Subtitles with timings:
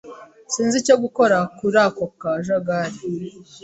[0.53, 2.97] Sinzi icyo gukora kuri ako kajagari.